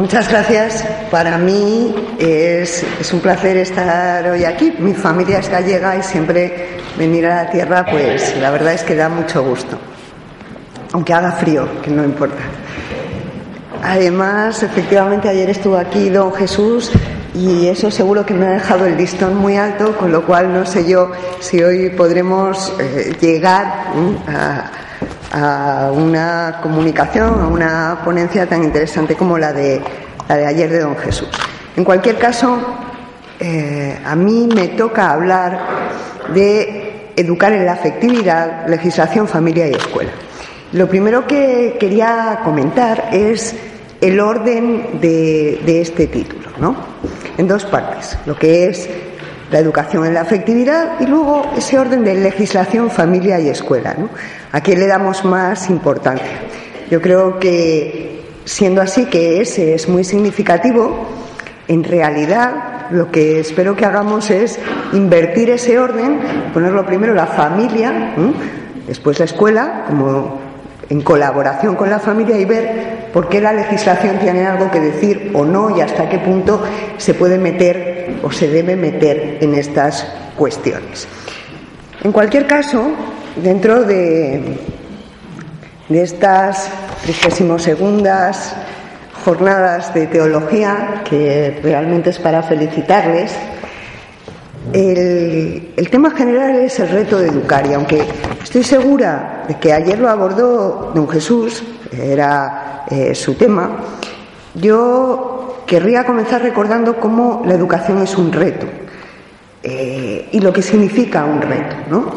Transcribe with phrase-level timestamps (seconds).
[0.00, 0.84] Muchas gracias.
[1.10, 4.72] Para mí es, un placer estar hoy aquí.
[4.78, 8.94] Mi familia es gallega y siempre venir a la tierra, pues la verdad es que
[8.94, 9.76] da mucho gusto.
[10.92, 12.38] Aunque haga frío, que no importa.
[13.82, 16.92] Además, efectivamente, ayer estuvo aquí don Jesús
[17.34, 20.64] y eso seguro que me ha dejado el listón muy alto, con lo cual no
[20.64, 23.88] sé yo si hoy podremos eh, llegar
[24.28, 24.70] a
[25.32, 29.80] a una comunicación, a una ponencia tan interesante como la de,
[30.28, 31.28] la de ayer de don Jesús.
[31.76, 32.58] En cualquier caso,
[33.38, 35.60] eh, a mí me toca hablar
[36.34, 40.10] de educar en la afectividad, legislación, familia y escuela.
[40.72, 43.54] Lo primero que quería comentar es
[44.00, 46.76] el orden de, de este título, ¿no?
[47.36, 48.88] En dos partes, lo que es
[49.50, 53.94] la educación en la afectividad y luego ese orden de legislación, familia y escuela.
[53.96, 54.10] ¿no?
[54.50, 56.40] ¿A qué le damos más importancia?
[56.90, 61.06] Yo creo que, siendo así que ese es muy significativo,
[61.68, 64.58] en realidad lo que espero que hagamos es
[64.94, 66.18] invertir ese orden,
[66.54, 68.14] ponerlo primero la familia,
[68.86, 70.40] después la escuela, como
[70.88, 75.30] en colaboración con la familia y ver por qué la legislación tiene algo que decir
[75.34, 76.62] o no y hasta qué punto
[76.96, 81.06] se puede meter o se debe meter en estas cuestiones.
[82.02, 82.92] En cualquier caso,
[83.42, 84.58] dentro de,
[85.88, 86.70] de estas
[87.02, 88.54] 32 segundas
[89.24, 93.32] jornadas de teología, que realmente es para felicitarles,
[94.72, 98.04] el, tema general es el reto de educar y aunque
[98.42, 103.78] estoy segura de que ayer lo abordó don Jesús, era eh, su tema,
[104.54, 108.66] yo querría comenzar recordando cómo la educación es un reto
[109.62, 112.12] eh, y lo que significa un reto, ¿no?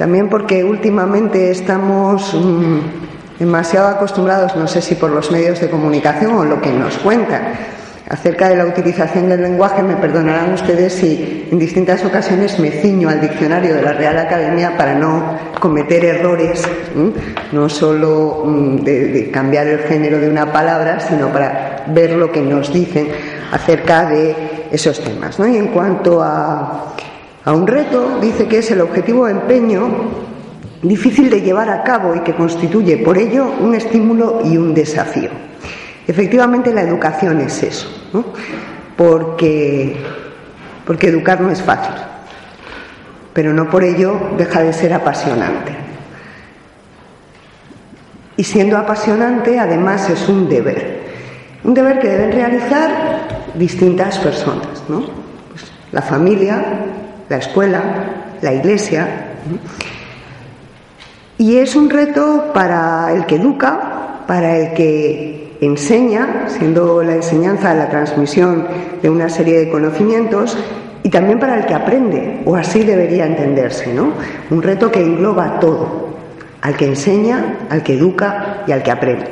[0.00, 6.32] También porque últimamente estamos mm, demasiado acostumbrados, no sé si por los medios de comunicación
[6.38, 7.52] o lo que nos cuentan,
[8.08, 13.10] acerca de la utilización del lenguaje, me perdonarán ustedes si en distintas ocasiones me ciño
[13.10, 16.66] al diccionario de la Real Academia para no cometer errores,
[17.52, 22.40] no solo mm, de, cambiar el género de una palabra, sino para ver lo que
[22.40, 23.08] nos dicen
[23.52, 24.34] acerca de
[24.72, 25.38] esos temas.
[25.40, 26.94] Y en cuanto a,
[27.44, 29.88] a un reto, dice que es el objetivo de empeño
[30.82, 35.30] difícil de llevar a cabo y que constituye por ello un estímulo y un desafío.
[36.06, 38.24] Efectivamente, la educación es eso, ¿no?
[38.96, 39.96] porque,
[40.86, 41.94] porque educar no es fácil,
[43.32, 45.72] pero no por ello deja de ser apasionante.
[48.36, 51.00] Y siendo apasionante, además es un deber,
[51.62, 55.00] un deber que deben realizar distintas personas, ¿no?
[55.50, 56.64] Pues la familia,
[57.30, 57.80] la escuela,
[58.42, 59.06] la iglesia.
[61.38, 67.72] Y es un reto para el que educa, para el que enseña, siendo la enseñanza
[67.72, 68.66] la transmisión
[69.00, 70.58] de una serie de conocimientos,
[71.02, 74.12] y también para el que aprende, o así debería entenderse, ¿no?
[74.50, 76.16] Un reto que engloba todo,
[76.60, 79.26] al que enseña, al que educa y al que aprende.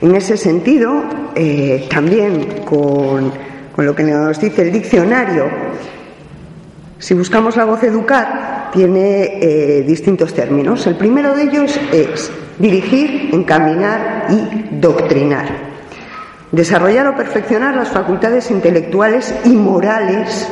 [0.00, 1.02] En ese sentido,
[1.34, 3.32] eh, también con,
[3.76, 5.48] lo que nos dice el diccionario,
[6.98, 10.86] si buscamos la voz educar, tiene eh, distintos términos.
[10.86, 15.46] El primero de ellos es dirigir, encaminar y doctrinar.
[16.52, 20.48] Desarrollar o perfeccionar las facultades intelectuales y morales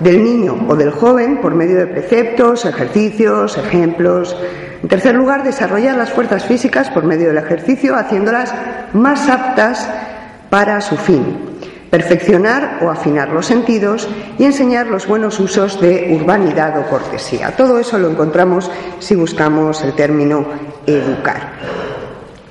[0.00, 4.36] del niño o del joven por medio de preceptos, ejercicios, ejemplos.
[4.82, 8.54] En tercer lugar, desarrollar las fuerzas físicas por medio del ejercicio, haciéndolas
[8.92, 9.88] más aptas
[10.48, 11.51] para su fin
[11.92, 14.08] perfeccionar o afinar los sentidos
[14.38, 17.54] y enseñar los buenos usos de urbanidad o cortesía.
[17.54, 20.46] Todo eso lo encontramos si buscamos el término
[20.86, 21.52] educar.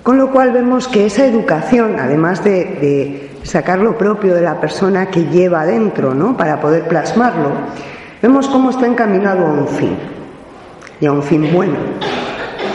[0.03, 5.09] Con lo cual vemos que esa educación, además de, sacar lo propio de la persona
[5.09, 6.37] que lleva dentro, ¿no?
[6.37, 7.49] para poder plasmarlo,
[8.21, 9.97] vemos cómo está encaminado a un fin,
[10.99, 11.77] y a un fin bueno.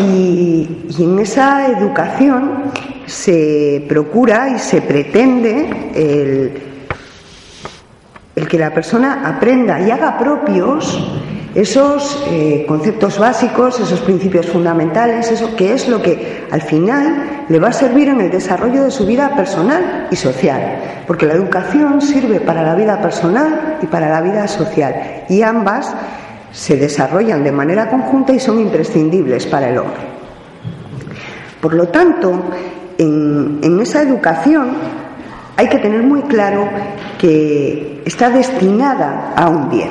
[0.01, 2.73] y en esa educación
[3.07, 5.69] se procura y se pretende
[8.35, 11.03] el, que la persona aprenda y haga propios
[11.55, 17.59] esos eh, conceptos básicos, esos principios fundamentales, eso que es lo que al final le
[17.59, 22.03] va a servir en el desarrollo de su vida personal y social, porque la educación
[22.03, 25.95] sirve para la vida personal y para la vida social, y ambas
[26.53, 30.17] se desarrollan de manera conjunta y son imprescindibles para el hombre.
[31.61, 32.45] Por lo tanto,
[32.99, 34.71] en, esa educación
[35.57, 36.69] hay que tener muy claro
[37.19, 39.91] que está destinada a un bien,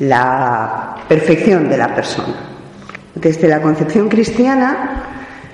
[0.00, 2.34] la perfección de la persona.
[3.14, 5.04] Desde la concepción cristiana,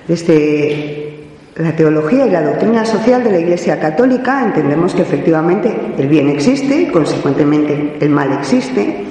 [0.07, 1.25] desde
[1.55, 6.29] la teología y la doctrina social de la Iglesia Católica, entendemos que efectivamente el bien
[6.29, 9.05] existe y consecuentemente el mal existe,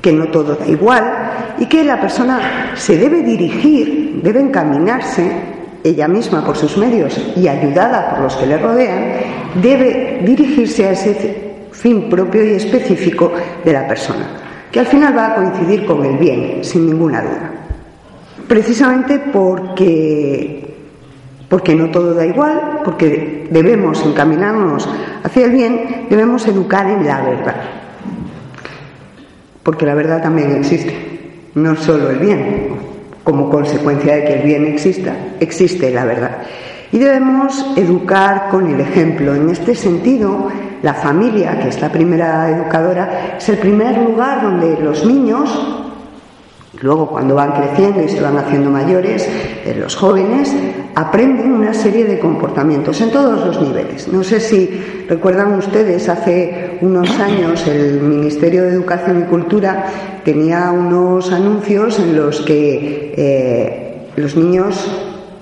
[0.00, 5.51] que no todo da igual y que la persona se debe dirigir, debe encaminarse
[5.84, 9.12] ella misma por sus medios y ayudada por los que le rodean,
[9.60, 13.32] debe dirigirse a ese fin propio y específico
[13.64, 14.26] de la persona,
[14.70, 17.50] que al final va a coincidir con el bien, sin ninguna duda.
[18.46, 20.76] Precisamente porque,
[21.48, 24.88] porque no todo da igual, porque debemos encaminarnos
[25.24, 27.56] hacia el bien, debemos educar en la verdad.
[29.62, 30.94] Porque la verdad también existe,
[31.54, 32.61] no solo el bien,
[33.24, 36.38] como consecuencia de que el bien exista, existe la verdad.
[36.90, 39.34] Y debemos educar con el ejemplo.
[39.34, 40.48] En este sentido,
[40.82, 45.81] la familia, que es la primera educadora, es el primer lugar donde los niños
[46.82, 50.52] Luego, cuando van creciendo y se van haciendo mayores, eh, los jóvenes
[50.96, 54.08] aprenden una serie de comportamientos en todos los niveles.
[54.08, 59.86] No sé si recuerdan ustedes, hace unos años el Ministerio de Educación y Cultura
[60.24, 64.84] tenía unos anuncios en los que eh, los niños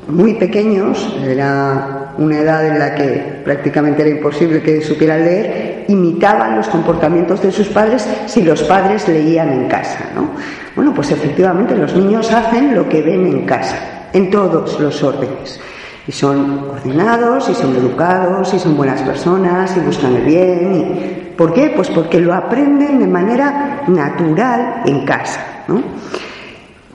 [0.08, 6.56] muy pequeños, era una edad en la que prácticamente era imposible que supieran leer, imitaban
[6.56, 10.10] los comportamientos de sus padres si los padres leían en casa.
[10.14, 10.30] ¿no?
[10.76, 13.76] Bueno, pues efectivamente los niños hacen lo que ven en casa,
[14.12, 15.60] en todos los órdenes.
[16.06, 20.74] Y son ordenados, y son educados, y son buenas personas, y buscan el bien.
[20.74, 21.34] Y...
[21.36, 21.72] ¿Por qué?
[21.74, 25.40] Pues porque lo aprenden de manera natural en casa.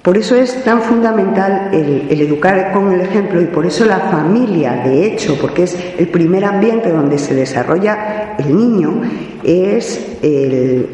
[0.05, 4.83] Por eso es tan fundamental el, educar con el ejemplo y por eso la familia,
[4.85, 9.01] de hecho, porque es el primer ambiente donde se desarrolla el niño,
[9.43, 10.87] es el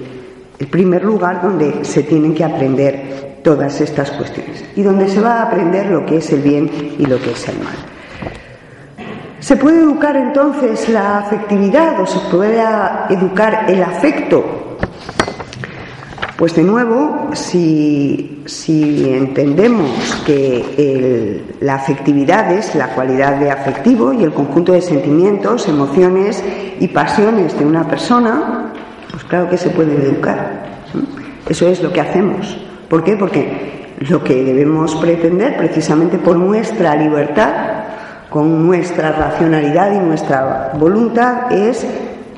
[0.69, 5.43] primer lugar donde se tienen que aprender todas estas cuestiones y donde se va a
[5.43, 7.75] aprender lo que es el bien y lo que es el mal.
[9.41, 12.63] ¿Se puede educar entonces la afectividad o se puede
[13.09, 14.70] educar el afecto?
[16.41, 18.41] Pues de nuevo, si,
[19.13, 19.91] entendemos
[20.25, 26.43] que la afectividad es la cualidad de afectivo y el conjunto de sentimientos, emociones
[26.79, 28.73] y pasiones de una persona,
[29.11, 30.63] pues claro que se puede educar.
[31.47, 32.57] Eso es lo que hacemos.
[32.89, 33.15] ¿Por qué?
[33.17, 37.53] Porque lo que debemos pretender, precisamente por nuestra libertad,
[38.31, 41.85] con nuestra racionalidad y nuestra voluntad, es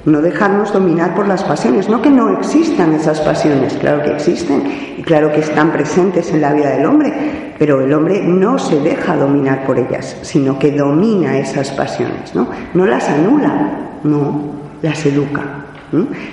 [0.05, 1.89] no dejarnos dominar por las pasiones.
[1.89, 6.41] No que no existan esas pasiones, claro que existen y claro que están presentes en
[6.41, 10.71] la vida del hombre, pero el hombre no se deja dominar por ellas, sino que
[10.71, 12.47] domina esas pasiones, ¿no?
[12.73, 14.41] No las anula, no,
[14.81, 15.63] las educa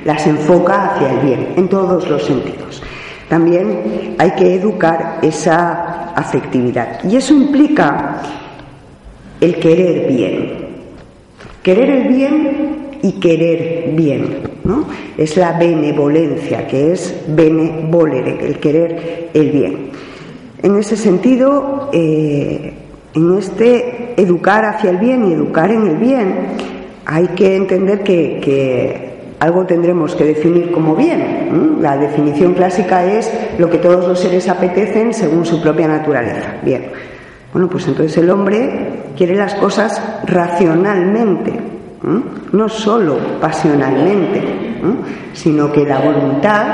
[0.04, 2.82] las enfoca hacia el bien, en todos los sentidos.
[3.28, 8.16] También hay que educar esa afectividad y eso implica
[9.40, 10.70] el querer bien.
[11.62, 14.86] Querer el bien y querer bien, ¿no?
[15.16, 19.90] Es la benevolencia, que es benevolere, el querer el bien.
[20.62, 22.74] En ese sentido, eh,
[23.14, 26.34] en este educar hacia el bien y educar en el bien,
[27.06, 31.78] hay que entender que algo tendremos que definir como bien.
[31.80, 36.56] La definición clásica es lo que todos los seres apetecen según su propia naturaleza.
[36.62, 36.90] Bien.
[37.52, 38.70] Bueno, pues entonces el hombre
[39.16, 41.52] quiere las cosas racionalmente,
[42.52, 44.42] no solo pasionalmente,
[45.32, 46.66] sino que la voluntad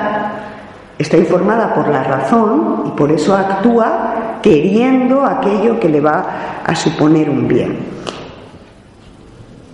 [0.99, 6.75] está informada por la razón y por eso actúa queriendo aquello que le va a
[6.75, 7.79] suponer un bien.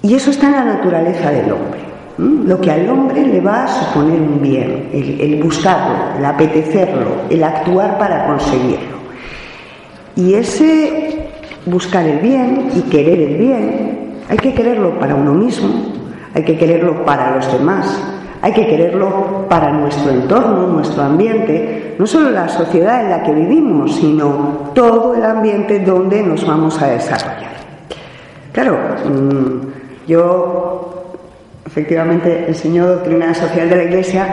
[0.02, 3.68] Y eso está en la naturaleza del hombre lo que al hombre le va a
[3.68, 8.98] suponer un bien, el, buscarlo, el apetecerlo, el actuar para conseguirlo.
[10.16, 11.30] Y ese
[11.64, 15.68] buscar el bien y querer el bien, hay que quererlo para uno mismo,
[16.34, 18.00] hay que quererlo para los demás,
[18.40, 23.32] hay que quererlo para nuestro entorno, nuestro ambiente, no solo la sociedad en la que
[23.32, 27.52] vivimos, sino todo el ambiente donde nos vamos a desarrollar.
[28.52, 30.92] Claro, mm, yo
[31.64, 34.26] efectivamente enseñó doctrina social de la Iglesia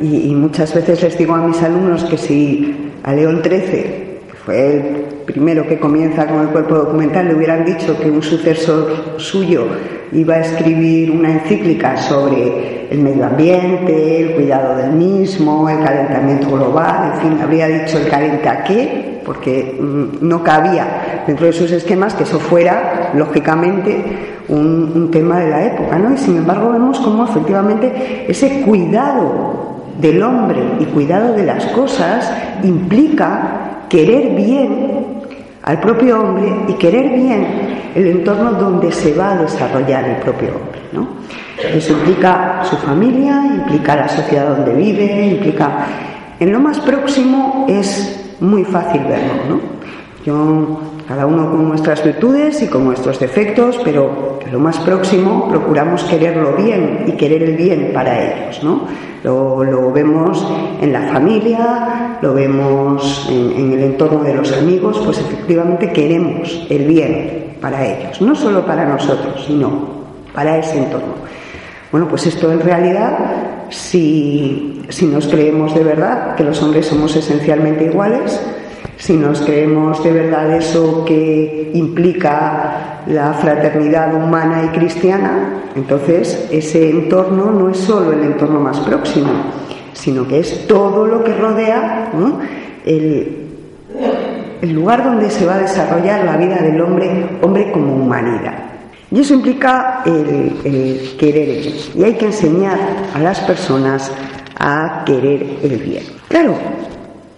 [0.00, 4.15] y, muchas veces les digo a mis alumnos que si a León XIII,
[4.46, 4.82] fue el
[5.26, 9.66] primero que comienza con el cuerpo documental, le hubieran dicho que un sucesor suyo
[10.12, 16.48] iba a escribir una encíclica sobre el medio ambiente, el cuidado del mismo, el calentamiento
[16.48, 21.72] global, en fin, habría dicho el calenta qué, porque mm, no cabía dentro de sus
[21.72, 24.00] esquemas que eso fuera, lógicamente,
[24.46, 26.14] un, un tema de la época, ¿no?
[26.14, 29.66] Y sin embargo vemos cómo efectivamente ese cuidado
[30.00, 32.30] del hombre y cuidado de las cosas
[32.62, 33.55] implica
[33.88, 35.22] querer bien
[35.62, 37.46] al propio hombre y querer bien
[37.94, 40.80] el entorno donde se va a desarrollar el propio hombre.
[40.92, 41.08] ¿no?
[41.74, 45.86] Eso implica su familia, implica la sociedad donde vive, implica...
[46.38, 49.32] En lo más próximo es muy fácil verlo.
[49.48, 49.60] ¿no?
[50.24, 56.02] Yo cada uno con nuestras virtudes y con nuestros defectos, pero lo más próximo procuramos
[56.04, 58.82] quererlo bien y querer el bien para ellos, ¿no?
[59.22, 60.46] Lo, vemos
[60.80, 66.66] en la familia, lo vemos en, en, el entorno de los amigos, pues efectivamente queremos
[66.70, 69.96] el bien para ellos, no solo para nosotros, sino
[70.32, 71.14] para ese entorno.
[71.90, 73.18] Bueno, pues esto en realidad,
[73.70, 78.40] si, si nos creemos de verdad que los hombres somos esencialmente iguales,
[78.98, 86.90] si nos creemos de verdad eso que implica la fraternidad humana y cristiana, entonces ese
[86.90, 89.30] entorno no es solo el entorno más próximo,
[89.92, 92.10] sino que es todo lo que rodea
[92.84, 93.44] el,
[94.62, 98.54] lugar donde se va a desarrollar la vida del hombre, hombre como humanidad.
[99.10, 101.74] Y eso implica el, el querer el.
[101.94, 102.78] Y hay que enseñar
[103.14, 104.10] a las personas
[104.58, 106.02] a querer el bien.
[106.28, 106.54] Claro,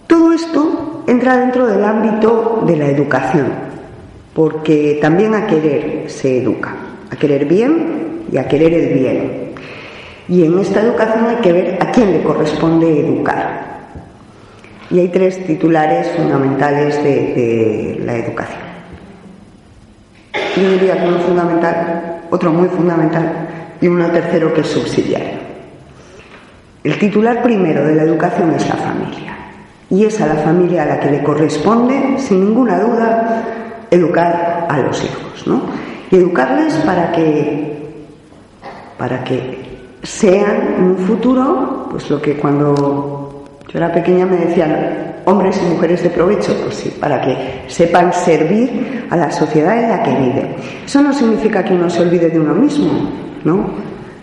[0.07, 0.78] todo esto
[1.09, 3.47] entra dentro del ámbito de la educación,
[4.33, 6.75] porque también a querer se educa,
[7.11, 9.49] a querer bien y a querer el bien.
[10.27, 13.69] Y en esta educación hay que ver a quién le corresponde educar.
[14.91, 18.61] Y hay tres titulares fundamentales de, la educación.
[20.55, 23.47] Yo diría que uno fundamental, otro muy fundamental
[23.81, 25.39] y uno tercero que es subsidiario.
[26.83, 29.38] El titular primero de la educación es la familia.
[29.89, 33.43] Y es a la familia a la que le corresponde, sin ninguna duda,
[33.89, 35.61] educar a los hijos, ¿no?
[36.11, 37.95] Y educarles para que,
[38.97, 39.57] para que
[40.03, 45.69] sean en un futuro, pues lo que cuando yo era pequeña me decían hombres y
[45.69, 50.11] mujeres de provecho, pues sí, para que sepan servir a la sociedad en la que
[50.11, 50.55] viven.
[50.85, 52.91] Eso no significa que uno se olvide de uno mismo,
[53.43, 53.67] ¿no?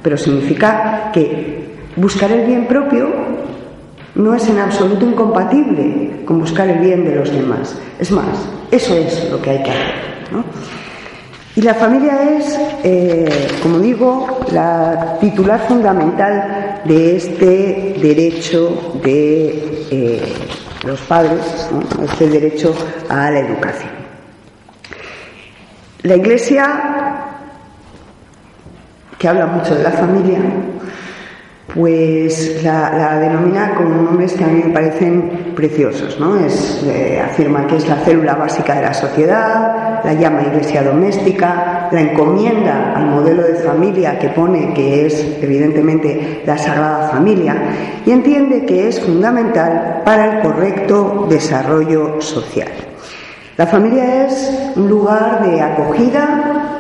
[0.03, 3.36] Pero significa que buscar el bien propio
[4.17, 7.77] no es en absoluto incompatible con buscar el bien de los demás.
[7.99, 8.27] Es más,
[8.71, 9.95] eso es lo que hay que hacer.
[11.55, 20.35] Y la familia es, eh, como digo, la titular fundamental de este derecho de eh,
[20.85, 21.71] los padres,
[22.03, 22.75] este derecho
[23.09, 23.91] a la educación.
[26.03, 27.25] La Iglesia,
[29.19, 30.39] que habla mucho de la familia,
[31.77, 36.37] pues la, denomina con nombres que a mí me parecen preciosos, ¿no?
[36.37, 41.89] Es, eh, afirma que es la célula básica de la sociedad, la llama iglesia doméstica,
[41.93, 47.55] la encomienda al modelo de familia que pone que es evidentemente la Sagrada Familia
[48.07, 52.69] y entiende que es fundamental para el correcto desarrollo social.
[53.59, 56.73] La familia es un lugar de acogida,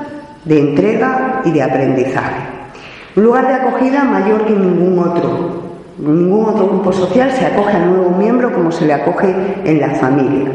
[0.44, 2.55] de entrega y de aprendizaje.
[3.16, 5.64] Un lugar de acogida mayor que ningún otro.
[5.98, 9.90] Ningún otro grupo social se acoge a nuevo miembro como se le acoge en la
[9.94, 10.52] familia.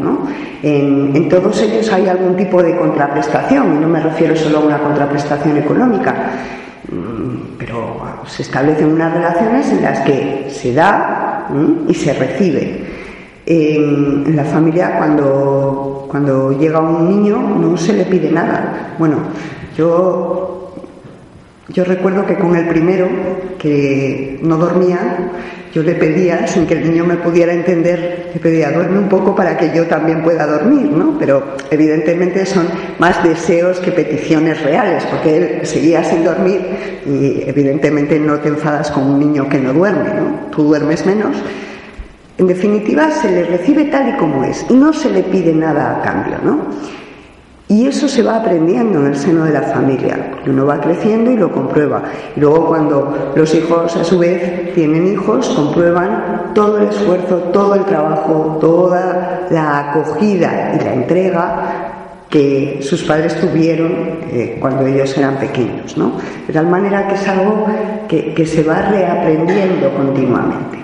[0.61, 4.77] En, todos ellos hay algún tipo de contraprestación, y no me refiero solo a una
[4.77, 6.13] contraprestación económica,
[6.91, 11.47] mm, pero se establecen unas relaciones en las que se da
[11.87, 12.85] y se recibe.
[13.47, 18.93] En, la familia, cuando, cuando llega un niño, no se le pide nada.
[18.99, 19.17] Bueno,
[19.75, 20.60] yo
[21.73, 23.07] yo recuerdo que con el primero,
[23.57, 25.31] que no dormía,
[25.73, 29.33] yo le pedía, sin que el niño me pudiera entender, le pedía, duerme un poco
[29.33, 31.17] para que yo también pueda dormir, ¿no?
[31.17, 32.67] Pero evidentemente son
[32.99, 36.61] más deseos que peticiones reales, porque él seguía sin dormir
[37.05, 40.49] y evidentemente no te enfadas con un niño que no duerme, ¿no?
[40.51, 41.37] Tú duermes menos.
[42.37, 45.99] En definitiva, se le recibe tal y como es y no se le pide nada
[45.99, 47.00] a cambio, ¿no?
[47.71, 51.37] Y eso se va aprendiendo en el seno de la familia, uno va creciendo y
[51.37, 52.03] lo comprueba.
[52.35, 57.75] Y luego cuando los hijos a su vez tienen hijos, comprueban todo el esfuerzo, todo
[57.75, 65.17] el trabajo, toda la acogida y la entrega que sus padres tuvieron eh, cuando ellos
[65.17, 66.17] eran pequeños, ¿no?
[66.45, 67.67] De tal manera que es algo
[68.09, 70.77] que se va reaprendiendo continuamente.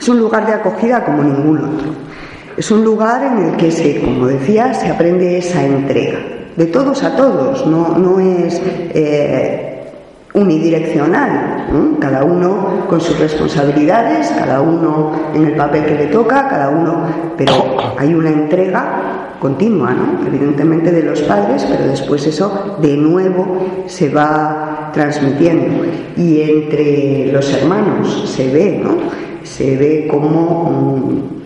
[0.00, 2.14] Es un lugar de acogida como ningún otro.
[2.56, 6.18] Es un lugar en el que se, como decía, se aprende esa entrega,
[6.56, 9.90] de todos a todos, no, no es eh,
[10.34, 11.66] unidireccional,
[12.00, 17.06] cada uno con sus responsabilidades, cada uno en el papel que le toca, cada uno,
[17.36, 19.94] pero hay una entrega continua,
[20.26, 25.84] evidentemente de los padres, pero después eso de nuevo se va transmitiendo.
[26.16, 28.96] Y entre los hermanos se ve, ¿no?
[29.42, 31.43] se ve como, mm,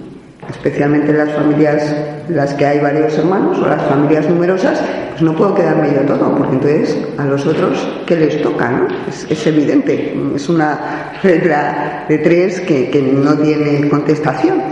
[0.50, 1.94] especialmente en las familias
[2.28, 6.36] las que hay varios hermanos o las familias numerosas, pues no puedo quedarme yo todo,
[6.36, 8.70] porque entonces a los otros, ¿qué les toca?
[8.70, 8.86] ¿no?
[9.08, 14.62] Es, evidente, es una regla de tres que, que no tiene contestación.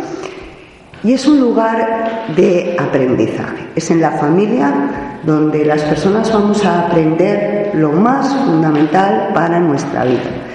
[1.03, 3.69] Y es un lugar de aprendizaje.
[3.77, 10.05] Es en la familia donde las personas vamos a aprender lo más fundamental para nuestra
[10.05, 10.46] vida.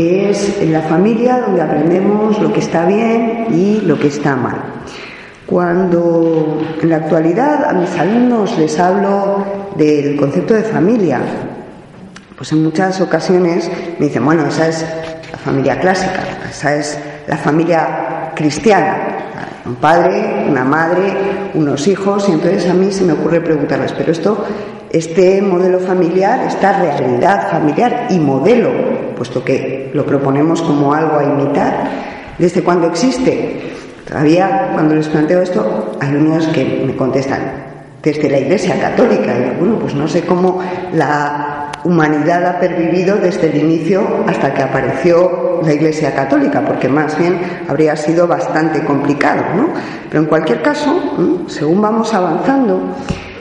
[0.00, 4.62] Es en la familia donde aprendemos lo que está bien y lo que está mal.
[5.44, 9.44] Cuando en la actualidad a mis alumnos les hablo
[9.76, 11.20] del concepto de familia,
[12.36, 14.86] pues en muchas ocasiones me dicen, bueno, esa es
[15.32, 19.17] la familia clásica, esa es la familia cristiana,
[19.68, 21.12] un padre, una madre,
[21.54, 24.44] unos hijos, y entonces a mí se me ocurre preguntarles, pero esto,
[24.90, 28.70] este modelo familiar, esta realidad familiar y modelo,
[29.16, 31.90] puesto que lo proponemos como algo a imitar,
[32.38, 33.72] ¿desde cuándo existe?
[34.06, 37.68] Todavía cuando les planteo esto, hay unos que me contestan
[38.02, 39.34] desde la Iglesia Católica.
[39.36, 40.60] Y bueno, pues no sé cómo
[40.94, 47.18] la humanidad ha pervivido desde el inicio hasta que apareció la Iglesia Católica, porque más
[47.18, 49.68] bien habría sido bastante complicado, ¿no?
[50.08, 52.94] Pero en cualquier caso, según vamos avanzando,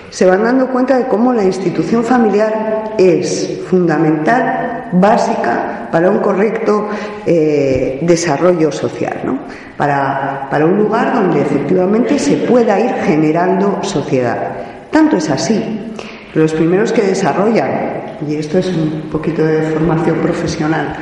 [0.10, 6.90] se van dando cuenta de cómo la institución familiar es fundamental, básica, para un correcto
[7.26, 9.40] eh, desarrollo social, ¿no?
[9.78, 14.54] para, para un lugar donde efectivamente se pueda ir generando sociedad.
[14.92, 15.94] Tanto es así
[16.34, 20.96] los primeros que desarrollan, y esto es un poquito de formación profesional,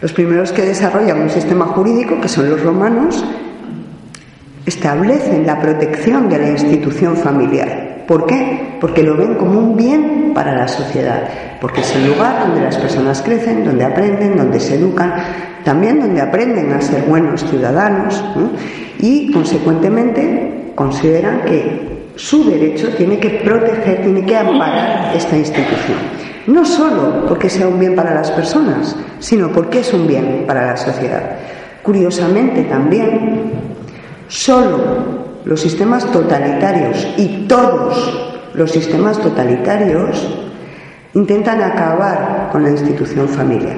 [0.00, 3.24] los primeros que desarrollan un sistema jurídico, que son los romanos,
[4.66, 8.04] establecen la protección de la institución familiar.
[8.06, 8.76] ¿Por qué?
[8.80, 11.22] Porque lo ven como un bien para la sociedad,
[11.60, 15.14] porque es el lugar donde las personas crecen, donde aprenden, donde se educan,
[15.64, 18.22] también donde aprenden a ser buenos ciudadanos
[18.98, 25.98] y, consecuentemente, consideran que su derecho tiene que proteger, tiene que amparar esta institución.
[26.46, 30.66] No solo porque sea un bien para las personas, sino porque es un bien para
[30.66, 31.38] la sociedad.
[31.82, 33.52] Curiosamente también,
[34.28, 34.78] solo
[35.44, 40.26] los sistemas totalitarios y todos los sistemas totalitarios
[41.14, 43.76] intentan acabar con la institución familiar,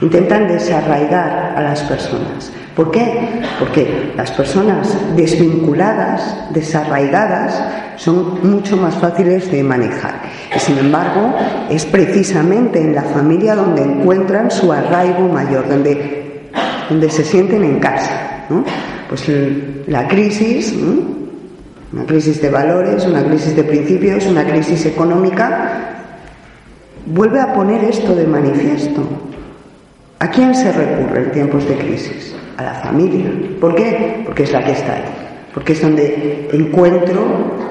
[0.00, 2.52] intentan desarraigar a las personas.
[2.78, 3.42] ¿Por qué?
[3.58, 7.60] Porque las personas desvinculadas, desarraigadas,
[7.96, 10.22] son mucho más fáciles de manejar.
[10.54, 11.34] Y sin embargo,
[11.68, 16.50] es precisamente en la familia donde encuentran su arraigo mayor, donde,
[16.88, 18.46] donde se sienten en casa.
[19.08, 19.28] Pues
[19.88, 20.72] la crisis,
[21.92, 26.04] una crisis de valores, una crisis de principios, una crisis económica,
[27.06, 29.02] vuelve a poner esto de manifiesto.
[30.20, 32.36] ¿A quién se recurre en tiempos de crisis?
[32.58, 33.32] A la familia.
[33.60, 34.22] ¿Por qué?
[34.26, 35.04] Porque es la que está ahí.
[35.54, 37.24] Porque es donde encuentro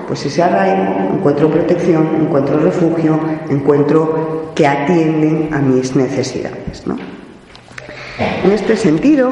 [0.08, 3.20] pues ese arraigo, encuentro protección, encuentro refugio,
[3.50, 6.84] encuentro que atienden a mis necesidades.
[8.44, 9.30] En este sentido,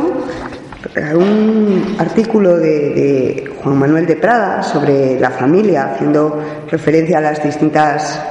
[1.15, 6.39] un artículo de, Juan Manuel de Prada sobre la familia, haciendo
[6.69, 8.21] referencia a las distintas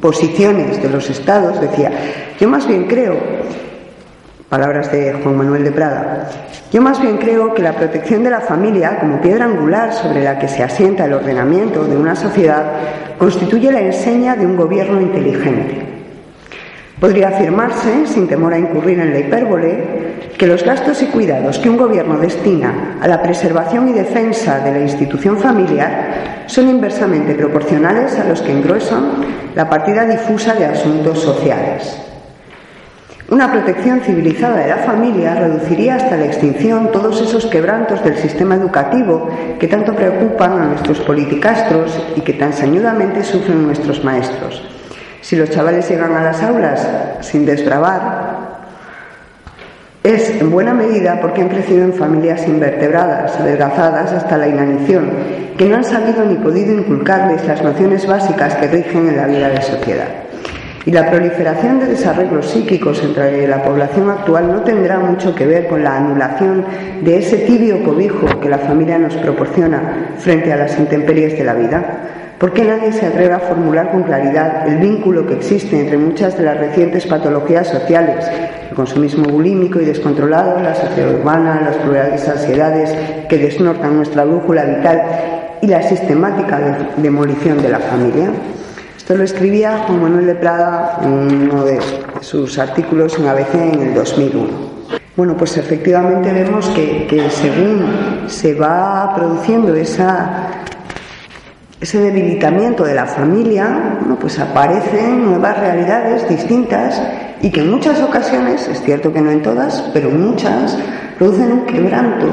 [0.00, 1.90] posiciones de los estados, decía,
[2.40, 3.16] yo más bien creo,
[4.52, 6.28] palabras de Juan Manuel de Prada,
[6.70, 10.38] yo más bien creo que la protección de la familia como piedra angular sobre la
[10.38, 12.64] que se asienta el ordenamiento de una sociedad
[13.16, 15.92] constituye la enseña de un gobierno inteligente
[17.00, 21.70] Podría afirmarse, sin temor a incurrir en la hipérbole, que los gastos y cuidados que
[21.70, 28.18] un gobierno destina a la preservación y defensa de la institución familiar son inversamente proporcionales
[28.18, 29.14] a los que engruesan
[29.54, 32.11] la partida difusa de asuntos sociales.
[33.32, 38.54] Una protección civilizada de la familia reduciría hasta la extinción todos esos quebrantos del sistema
[38.54, 44.62] educativo que tanto preocupan a nuestros politicastros y que tan sañudamente sufren nuestros maestros
[45.22, 46.86] si los chavales llegan a las aulas
[47.20, 48.42] sin desbravar,
[50.02, 55.10] es en buena medida porque han crecido en familias invertebradas, adelgazadas hasta la inanición,
[55.56, 59.48] que no han sabido ni podido inculcarles las nociones básicas que rigen en la vida
[59.48, 60.21] de sociedad.
[60.84, 65.68] Y la proliferación de desarreglos psíquicos entre la población actual no tendrá mucho que ver
[65.68, 66.64] con la anulación
[67.02, 71.54] de ese tibio cobijo que la familia nos proporciona frente a las intemperies de la
[71.54, 72.08] vida.
[72.36, 76.36] ¿Por qué nadie se atreve a formular con claridad el vínculo que existe entre muchas
[76.36, 78.28] de las recientes patologías sociales,
[78.68, 82.92] el consumismo bulímico y descontrolado, la sociedad urbana, las plurales ansiedades
[83.28, 85.00] que desnortan nuestra brújula vital
[85.60, 86.58] y la sistemática
[86.96, 88.30] demolición de la familia?
[89.14, 91.78] Lo escribía Juan Manuel de Prada en uno de
[92.22, 94.48] sus artículos en ABC en el 2001.
[95.16, 100.48] Bueno, pues efectivamente vemos que, según se va produciendo esa,
[101.78, 107.00] ese debilitamiento de la familia, pues aparecen nuevas realidades distintas
[107.42, 110.78] y que en muchas ocasiones, es cierto que no en todas, pero muchas,
[111.18, 112.28] producen un quebranto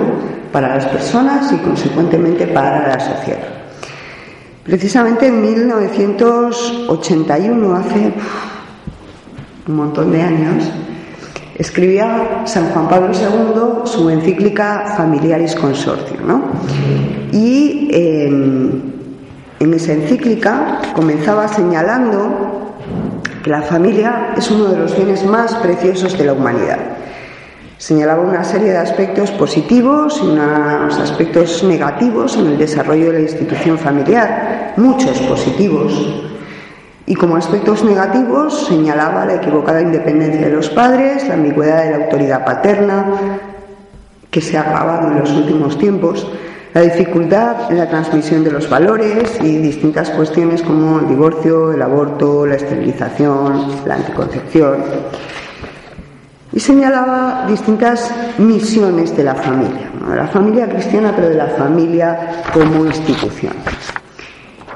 [0.53, 3.58] para las personas y consecuentemente para la sociedad.
[4.69, 8.13] Precisamente en 1981, hace
[9.67, 10.71] un montón de años,
[11.55, 16.17] escribía San Juan Pablo II su encíclica Familiaris Consortio.
[17.31, 18.93] Y en,
[19.59, 22.75] en esa encíclica comenzaba señalando
[23.43, 26.77] que la familia es uno de los bienes más preciosos de la humanidad
[27.79, 33.19] Señalaba una serie de aspectos positivos y unos aspectos negativos en el desarrollo de la
[33.21, 35.93] institución familiar, muchos positivos.
[37.05, 42.03] Y como aspectos negativos señalaba la equivocada independencia de los padres, la ambigüedad de la
[42.03, 43.05] autoridad paterna,
[44.29, 46.29] que se ha agravado en los últimos tiempos,
[46.73, 51.81] la dificultad en la transmisión de los valores y distintas cuestiones como el divorcio, el
[51.81, 54.83] aborto, la esterilización, la anticoncepción
[56.51, 62.43] y señalaba distintas misiones de la familia, de la familia cristiana, pero de la familia
[62.51, 63.53] como institución.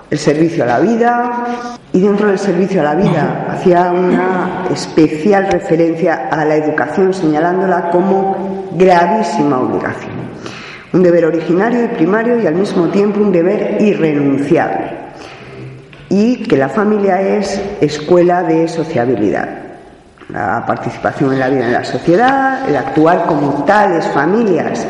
[0.09, 1.45] El servicio a la vida
[1.91, 7.89] y dentro del servicio a la vida hacía una especial referencia a la educación, señalándola
[7.89, 10.13] como gravísima obligación.
[10.93, 14.91] Un deber originario y primario y al mismo tiempo un deber irrenunciable.
[16.09, 19.72] Y que la familia es escuela de sociabilidad
[20.29, 24.86] la participación en la vida en la sociedad, el actuar como tales familias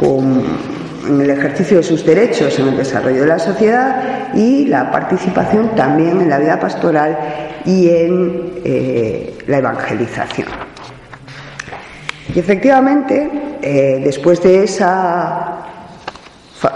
[0.00, 5.74] en el ejercicio de sus derechos en el desarrollo de la sociedad y la participación
[5.74, 7.18] también en la vida pastoral
[7.64, 10.48] y en eh, la evangelización.
[12.34, 15.58] Y efectivamente, eh, después de esa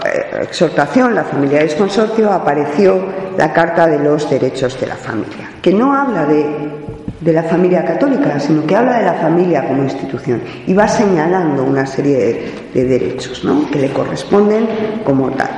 [0.05, 3.05] eh, exhortación, la familia es consorcio, apareció
[3.37, 6.84] la Carta de los Derechos de la Familia, que no habla de
[7.25, 11.63] de la familia católica, sino que habla de la familia como institución y va señalando
[11.63, 13.67] una serie de, derechos ¿no?
[13.71, 14.67] que le corresponden
[15.03, 15.49] como tal.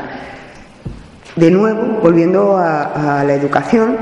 [1.35, 3.97] De nuevo, volviendo a, a la educación,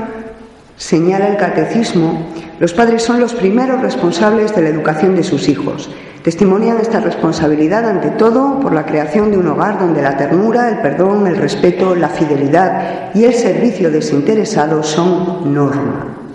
[0.76, 2.28] señala el catecismo,
[2.60, 5.90] los padres son los primeros responsables de la educación de sus hijos.
[6.22, 10.78] Testimonian esta responsabilidad ante todo por la creación de un hogar donde la ternura, el
[10.78, 16.25] perdón, el respeto, la fidelidad y el servicio desinteresado son norma.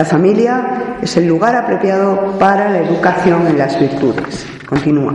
[0.00, 4.46] La familia es el lugar apropiado para la educación en las virtudes.
[4.64, 5.12] Continúa.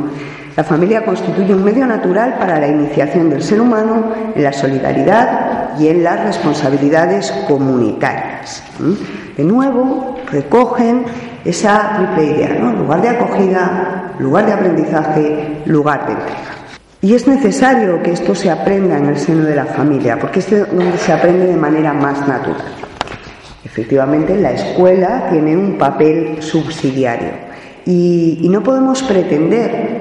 [0.56, 5.72] La familia constituye un medio natural para la iniciación del ser humano en la solidaridad
[5.80, 8.62] y en las responsabilidades comunitarias.
[9.36, 11.06] De nuevo, recogen
[11.44, 16.54] esa triple idea, lugar de acogida, lugar de aprendizaje, lugar de entrega.
[17.02, 20.52] Y es necesario que esto se aprenda en el seno de la familia, porque es
[20.52, 22.85] donde se aprende de manera más natural.
[23.76, 27.32] Efectivamente, la escuela tiene un papel subsidiario
[27.86, 30.00] y, no podemos pretender,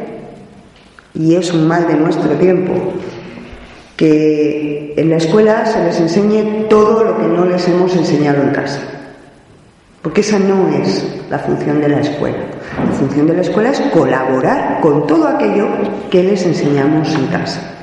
[1.13, 2.73] y es un mal de nuestro tiempo,
[3.97, 8.51] que en la escuela se les enseñe todo lo que no les hemos enseñado en
[8.51, 8.79] casa.
[10.03, 12.45] Porque esa no es la función de la escuela.
[12.79, 15.67] La función de la escuela es colaborar con todo aquello
[16.13, 17.75] que les enseñamos en casa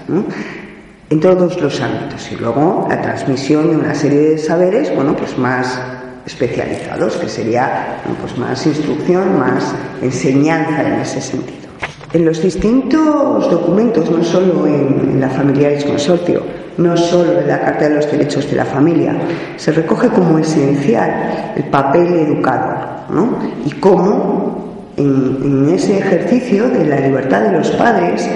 [1.12, 5.38] en todos los ámbitos y luego la transmisión de una serie de saberes, bueno, pues
[5.38, 5.78] más
[6.26, 11.70] especializados, que sería pues más instrucción, más enseñanza en ese sentido.
[12.14, 16.44] En los distintos documentos, no solo en, la Familiares Consortio,
[16.78, 19.14] no solo en la Carta de los Derechos de la Familia,
[19.58, 22.78] se recoge como esencial el papel educador,
[23.10, 23.38] ¿no?
[23.66, 28.30] Y cómo en ese ejercicio de la libertad de los padres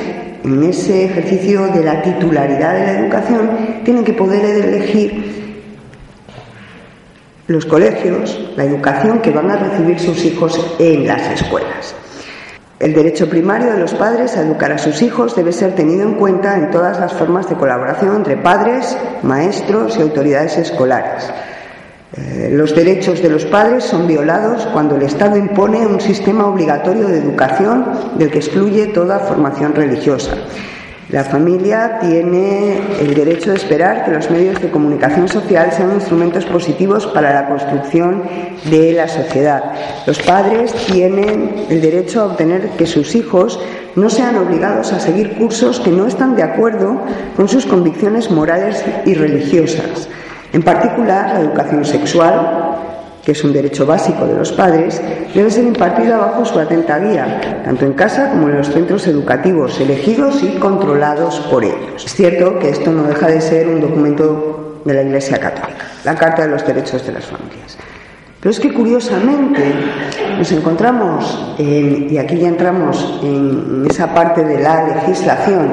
[0.46, 3.50] en ese ejercicio de la titularidad de la educación,
[3.84, 5.34] tienen que poder elegir
[7.48, 11.96] los colegios, la educación que van a recibir sus hijos en las escuelas.
[12.80, 16.16] El derecho primario de los padres a educar a sus hijos debe ser tenido en
[16.16, 21.32] cuenta en todas las formas de colaboración entre padres, maestros y autoridades escolares.
[22.18, 27.08] Eh, los derechos de los padres son violados cuando el Estado impone un sistema obligatorio
[27.08, 27.86] de educación
[28.18, 30.38] del que excluye toda formación religiosa.
[31.10, 36.46] La familia tiene el derecho de esperar que los medios de comunicación social sean instrumentos
[36.46, 38.24] positivos para la construcción
[38.72, 39.64] de la sociedad.
[40.08, 43.60] Los padres tienen el derecho a obtener que sus hijos
[43.96, 47.00] no sean obligados a seguir cursos que no están de acuerdo
[47.36, 50.10] con sus convicciones morales y religiosas.
[50.56, 52.78] En particular, la educación sexual,
[53.26, 55.02] que es un derecho básico de los padres,
[55.34, 59.78] debe ser impartida bajo su atenta guía, tanto en casa como en los centros educativos,
[59.82, 62.06] elegidos y controlados por ellos.
[62.06, 66.16] Es cierto que esto no deja de ser un documento de la Iglesia Católica, la
[66.16, 67.78] Carta de los Derechos de las Familias.
[68.40, 69.74] Pero es que curiosamente
[70.38, 75.70] nos encontramos, y aquí ya entramos en esa parte de la legislación,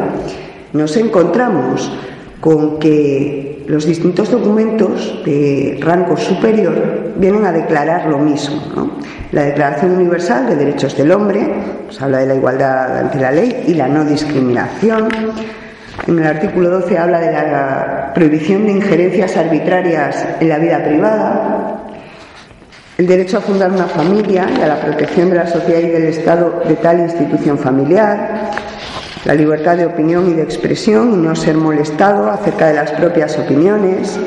[0.72, 1.92] nos encontramos
[2.40, 8.98] con que los distintos documentos de rango superior vienen a declarar lo mismo.
[9.32, 11.40] La Declaración Universal de Derechos del Hombre
[11.86, 15.08] pues, habla de la igualdad ante la ley y la no discriminación.
[16.06, 21.82] En el artículo 12 habla de la prohibición de injerencias arbitrarias en la vida privada,
[22.98, 26.04] el derecho a fundar una familia y a la protección de la sociedad y del
[26.04, 28.50] Estado de tal institución familiar,
[29.24, 33.38] la libertad de opinión y de expresión y no ser molestado acerca de las propias
[33.38, 34.18] opiniones.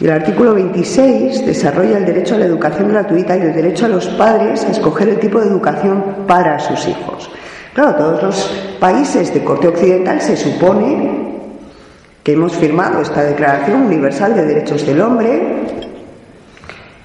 [0.00, 3.88] Y el artículo 26 desarrolla el derecho a la educación gratuita y el derecho a
[3.88, 7.30] los padres a escoger el tipo de educación para sus hijos.
[7.74, 11.30] Claro, todos los países de corte occidental se supone
[12.22, 15.64] que hemos firmado esta Declaración Universal de Derechos del Hombre,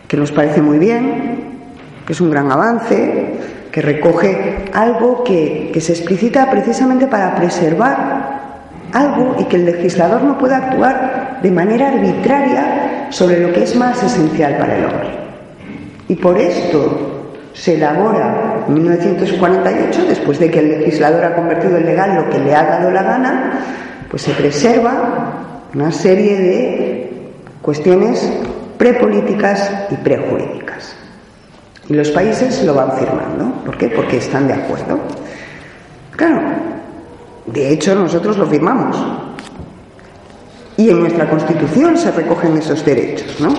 [0.08, 1.60] que nos parece muy bien,
[2.06, 3.34] que es un gran avance,
[3.76, 8.62] que recoge algo que, se explicita precisamente para preservar
[8.94, 13.76] algo y que el legislador no pueda actuar de manera arbitraria sobre lo que es
[13.76, 15.10] más esencial para el hombre.
[16.08, 21.86] Y por esto se elabora en 1948, después de que el legislador ha convertido en
[21.86, 23.60] legal lo que le ha dado la gana,
[24.10, 27.12] pues se preserva una serie de
[27.62, 28.32] cuestiones
[28.78, 30.96] prepolíticas y prejurídicas.
[31.88, 33.62] Y los países lo van firmando.
[33.66, 33.90] ¿Por qué?
[33.90, 35.00] Porque están de acuerdo.
[36.16, 36.42] Claro,
[37.46, 38.98] de hecho nosotros lo firmamos.
[40.78, 43.54] Y en nuestra Constitución se recogen esos derechos, ¿no?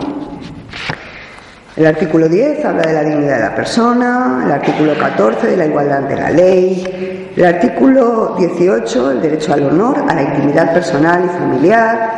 [1.76, 5.66] El artículo 10 habla de la dignidad de la persona, el artículo 14 de la
[5.66, 11.24] igualdad de la ley, el artículo 18 el derecho al honor, a la intimidad personal
[11.26, 12.12] y familiar,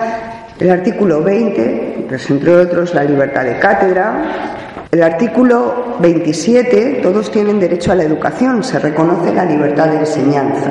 [0.61, 7.61] el artículo 20, pues entre otros la libertad de cátedra, el artículo 27, todos tienen
[7.61, 10.71] derecho a la educación, se reconoce la libertad de enseñanza.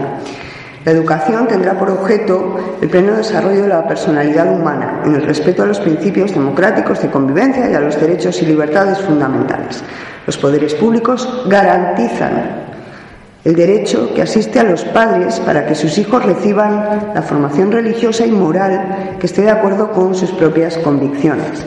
[0.83, 5.61] La educación tendrá por objeto el pleno desarrollo de la personalidad humana, en el respeto
[5.61, 9.83] a los principios democráticos de convivencia y a los derechos y libertades fundamentales.
[10.25, 12.65] Los poderes públicos garantizan
[13.43, 18.25] el derecho que asiste a los padres para que sus hijos reciban la formación religiosa
[18.25, 21.63] y moral que esté de acuerdo con sus propias convicciones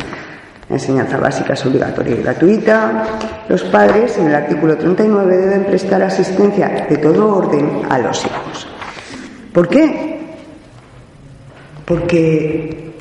[0.70, 3.04] enseñanza básica es obligatoria y gratuita.
[3.48, 8.66] Los padres, en el artículo 39, deben prestar asistencia de todo orden a los hijos.
[9.52, 10.20] ¿Por qué?
[11.84, 12.92] Porque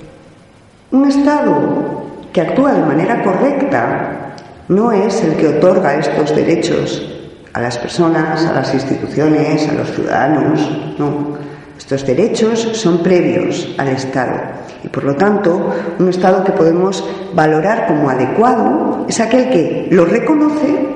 [0.91, 4.35] un Estado que actúa de manera correcta
[4.67, 7.07] no es el que otorga estos derechos
[7.53, 11.37] a las personas, a las instituciones, a los ciudadanos, no.
[11.77, 17.87] Estos derechos son previos al Estado y por lo tanto un Estado que podemos valorar
[17.87, 20.87] como adecuado es aquel que los reconoce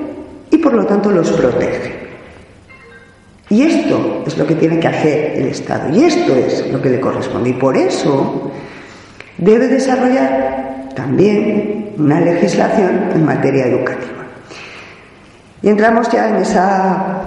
[0.50, 2.04] y por lo tanto los protege.
[3.50, 6.90] Y esto es lo que tiene que hacer el Estado y esto es lo que
[6.90, 8.50] le corresponde y por eso
[9.38, 14.24] debe desarrollar también una legislación en materia educativa.
[15.62, 17.22] Y entramos ya en esa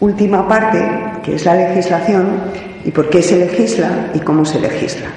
[0.00, 0.80] última parte,
[1.22, 2.26] que es la legislación,
[2.84, 5.08] y por qué se legisla y cómo se legisla.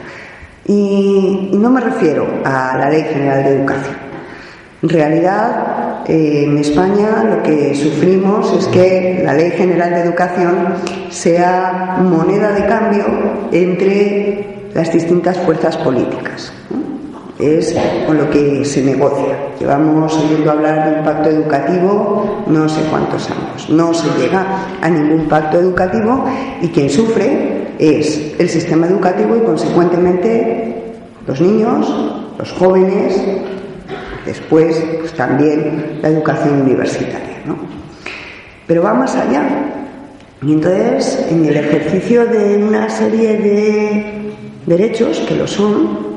[0.70, 3.96] Y, no me refiero a la Ley General de Educación.
[4.84, 10.76] En realidad, eh, en España lo que sufrimos es que la Ley General de Educación
[11.10, 13.04] sea moneda de cambio
[13.52, 16.54] entre las distintas fuerzas políticas
[17.40, 17.74] es
[18.06, 19.38] con lo que se negocia.
[19.60, 23.70] Llevamos oyendo hablar de un pacto educativo no sé cuántos años.
[23.70, 24.46] No se llega
[24.82, 26.26] a ningún pacto educativo
[26.62, 30.94] y quien sufre es el sistema educativo y consecuentemente
[31.26, 31.88] los niños,
[32.38, 33.20] los jóvenes,
[34.26, 37.38] después pues, también la educación universitaria.
[38.68, 39.42] pero va más allá.
[40.42, 44.34] Y entonces, en el ejercicio de una serie de
[44.66, 46.10] derechos, que lo son,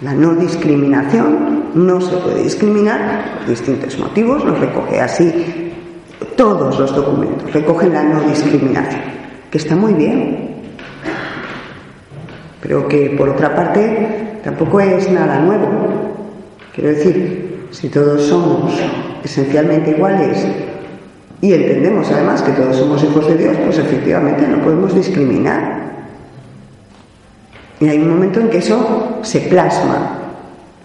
[0.00, 5.72] la no discriminación, no se puede discriminar por distintos motivos, nos recoge así
[6.36, 9.02] todos los documentos, recogen la no discriminación,
[9.50, 10.50] que está muy bien,
[12.62, 15.66] pero que por otra parte tampoco es nada nuevo.
[16.74, 18.72] Quiero decir, si todos somos
[19.24, 20.46] esencialmente iguales
[21.40, 25.80] y entendemos además que todos somos hijos de Dios, pues efectivamente no podemos discriminar.
[27.80, 30.18] Y hay un momento en que eso se plasma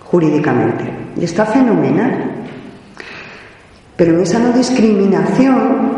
[0.06, 0.86] jurídicamente
[1.18, 2.32] y está fenomenal.
[3.98, 5.95] Pero esa no discriminación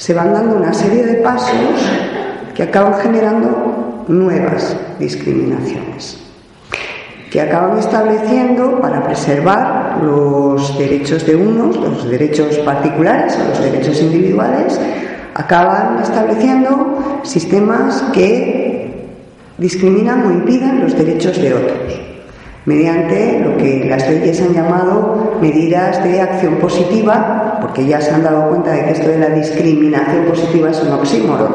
[0.00, 1.76] se van dando una serie de pasos
[2.54, 6.16] que acaban generando nuevas discriminaciones
[7.30, 14.80] que acaban estableciendo para preservar los derechos de unos, los derechos particulares los derechos individuales,
[15.34, 19.06] acaban estableciendo sistemas que
[19.58, 22.09] discriminan o impiden los derechos de otros
[22.66, 28.22] mediante lo que las leyes han llamado medidas de acción positiva, porque ya se han
[28.22, 31.54] dado cuenta de que esto de la discriminación positiva es un oxímoron.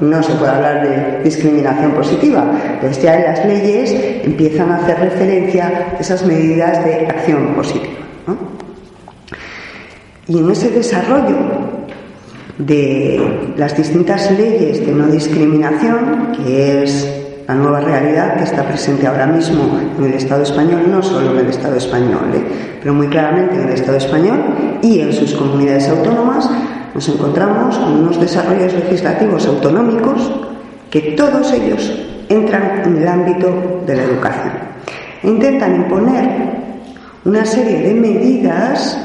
[0.00, 2.44] No se puede hablar de discriminación positiva.
[2.74, 7.94] Entonces ya en las leyes empiezan a hacer referencia a esas medidas de acción positiva.
[10.28, 11.36] Y en ese desarrollo
[12.58, 17.15] de las distintas leyes de no discriminación, que es
[17.46, 21.38] la nueva realidad que está presente ahora mismo en el Estado español, no solo en
[21.38, 22.78] el Estado español, ¿eh?
[22.80, 24.40] pero muy claramente en el Estado español
[24.82, 26.50] y en sus comunidades autónomas,
[26.94, 30.32] nos encontramos con unos desarrollos legislativos autonómicos
[30.90, 31.92] que todos ellos
[32.28, 34.52] entran en el ámbito de la educación.
[35.22, 36.28] E intentan imponer
[37.24, 38.98] una serie de medidas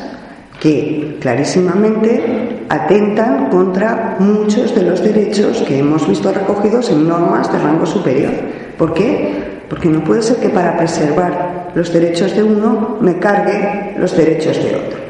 [0.59, 7.59] que clarísimamente atentan contra muchos de los derechos que hemos visto recogidos en normas de
[7.59, 8.31] rango superior.
[8.77, 9.63] ¿Por qué?
[9.67, 14.55] Porque no puede ser que para preservar los derechos de uno me cargue los derechos
[14.55, 15.01] de otros.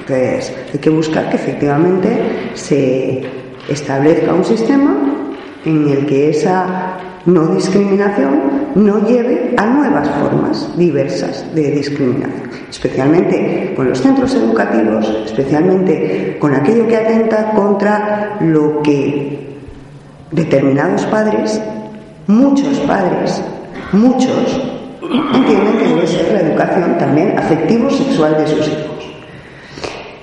[0.00, 3.22] Entonces, hay que buscar que efectivamente se
[3.68, 4.96] establezca un sistema
[5.64, 13.72] en el que esa no discriminación no lleve a nuevas formas diversas de discriminación, especialmente
[13.76, 19.58] con los centros educativos, especialmente con aquello que atenta contra lo que
[20.32, 21.60] determinados padres,
[22.26, 23.42] muchos padres,
[23.92, 24.60] muchos,
[25.34, 28.90] entienden que debe ser la educación también afectivo-sexual de sus hijos.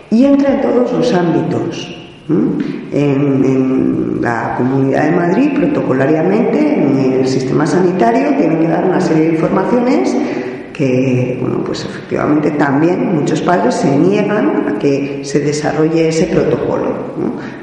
[0.10, 7.66] Y entra en todos los ámbitos, en, la Comunidad de Madrid, protocolariamente, en el sistema
[7.66, 10.16] sanitario, tienen que dar una serie de informaciones
[10.74, 16.91] que, bueno, pues efectivamente también muchos padres se niegan a que se desarrolle ese protocolo.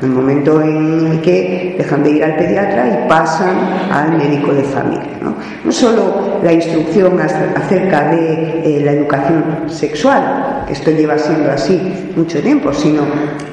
[0.01, 3.57] En el momento en el que dejan de ir al pediatra y pasan
[3.91, 5.19] al médico de familia.
[5.21, 11.51] No, no solo la instrucción acerca de eh, la educación sexual, que esto lleva siendo
[11.51, 11.81] así
[12.17, 13.03] mucho tiempo, sino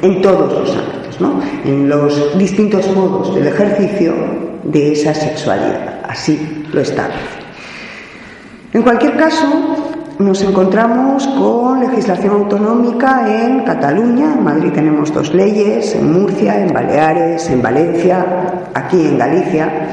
[0.01, 1.41] en todos los ámbitos, ¿no?
[1.63, 4.13] en los distintos modos del ejercicio
[4.63, 6.01] de esa sexualidad.
[6.07, 7.45] Así lo establece.
[8.73, 9.74] En cualquier caso,
[10.19, 16.73] nos encontramos con legislación autonómica en Cataluña, en Madrid tenemos dos leyes, en Murcia, en
[16.73, 19.89] Baleares, en Valencia, aquí en Galicia,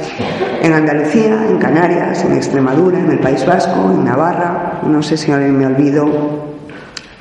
[0.62, 5.32] en Andalucía, en Canarias, en Extremadura, en el País Vasco, en Navarra, no sé si
[5.32, 6.06] me olvido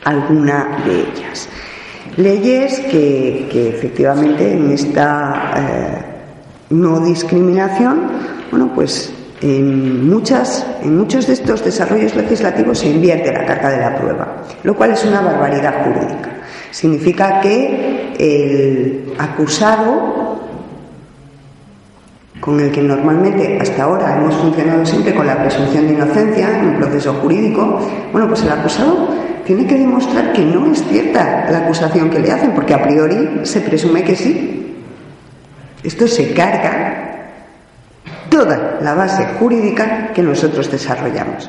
[0.04, 1.50] alguna de ellas.
[2.18, 6.06] Leyes que, efectivamente en esta eh,
[6.70, 8.02] no discriminación,
[8.52, 14.44] bueno, pues en, muchos de estos desarrollos legislativos se invierte la carga de la prueba,
[14.64, 16.30] lo cual es una barbaridad jurídica.
[16.70, 20.40] Significa que el acusado,
[22.40, 26.68] con el que normalmente hasta ahora hemos funcionado siempre con la presunción de inocencia en
[26.70, 27.80] un proceso jurídico,
[28.12, 29.10] bueno, pues el acusado
[29.46, 33.42] tiene que demostrar que no es cierta la acusación que le hacen, porque a priori
[33.44, 34.76] se presume que sí.
[35.84, 37.11] Esto se carga
[38.32, 41.48] toda la base jurídica que nosotros desarrollamos.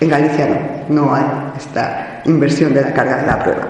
[0.00, 0.46] En Galicia
[0.88, 1.24] no, no hay
[1.56, 3.68] esta inversión de la carga de la prueba.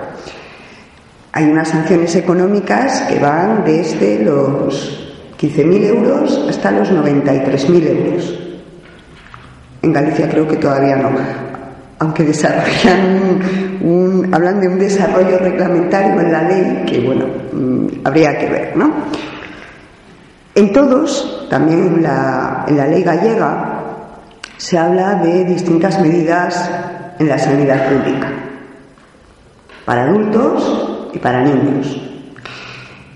[1.32, 8.34] Hay unas sanciones económicas que van desde los 15.000 euros hasta los 93.000 euros.
[9.82, 11.10] En Galicia creo que todavía no,
[12.00, 13.40] aunque desarrollan
[13.82, 18.76] un, hablan de un desarrollo reglamentario en la ley que, bueno, mm, habría que ver,
[18.76, 18.90] ¿no?
[20.54, 23.82] En todos, también en la, ley gallega,
[24.56, 26.70] se habla de distintas medidas
[27.18, 28.28] en la sanidad pública.
[29.84, 32.00] Para adultos, y para niños.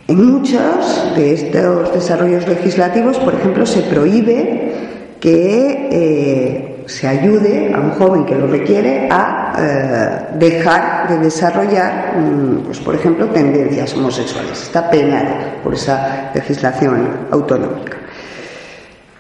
[0.07, 7.81] En muchos de estos desarrollos legislativos, por ejemplo, se prohíbe que eh, se ayude a
[7.81, 13.95] un joven que lo requiere a eh, dejar de desarrollar, mm, pues, por ejemplo, tendencias
[13.95, 14.63] homosexuales.
[14.63, 17.97] Está penado por esa legislación autonómica.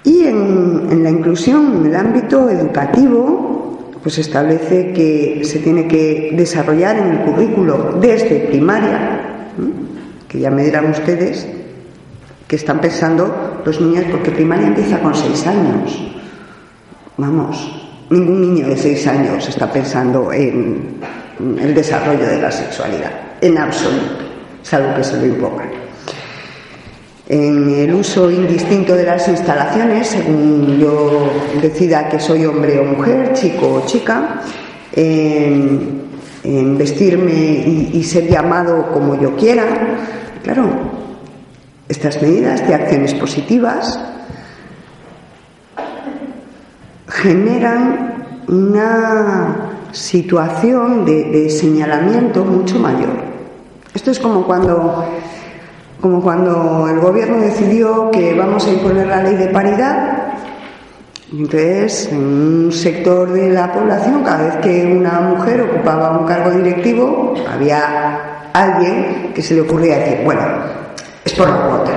[0.05, 6.99] Y en, la inclusión en el ámbito educativo, pues establece que se tiene que desarrollar
[6.99, 9.49] en el currículo desde primaria,
[10.29, 11.49] que ya me dirán ustedes
[12.47, 15.99] que están pensando los niños, porque primaria empieza con seis años.
[17.17, 21.01] Vamos, ningún niño de seis años está pensando en
[21.59, 24.19] el desarrollo de la sexualidad, en absoluto,
[24.63, 25.74] salvo que se lo impongan.
[27.27, 31.31] En el uso indistinto de las instalaciones, según yo
[31.62, 34.43] decida que soy hombre o mujer, chico o chica,
[34.93, 36.05] en,
[36.77, 39.64] vestirme y ser llamado como yo quiera,
[40.45, 40.68] Claro,
[41.89, 43.99] estas medidas de acciones positivas
[47.09, 53.25] generan una situación de, señalamiento mucho mayor.
[53.95, 55.03] Esto es como cuando,
[56.05, 60.35] como cuando el gobierno decidió que vamos a imponer la ley de paridad.
[61.33, 66.51] Entonces, en un sector de la población, cada vez que una mujer ocupaba un cargo
[66.51, 70.43] directivo, había alguien que se le ocurría decir, bueno,
[71.25, 71.93] es por la cuota.